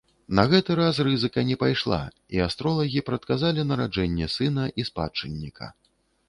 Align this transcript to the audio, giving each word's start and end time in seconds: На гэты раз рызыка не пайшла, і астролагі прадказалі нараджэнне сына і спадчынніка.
На 0.37 0.43
гэты 0.51 0.75
раз 0.79 0.95
рызыка 1.07 1.43
не 1.49 1.57
пайшла, 1.63 1.99
і 2.37 2.41
астролагі 2.45 3.03
прадказалі 3.11 3.67
нараджэнне 3.73 4.31
сына 4.37 4.65
і 4.83 4.89
спадчынніка. 4.91 5.71